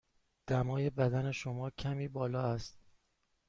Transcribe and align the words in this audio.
دمای 0.47 0.89
بدن 0.89 1.31
شما 1.31 1.69
کمی 1.69 2.07
بالا 2.07 2.41
است. 2.41 2.77